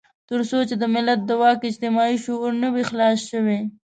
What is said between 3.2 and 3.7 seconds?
شوی.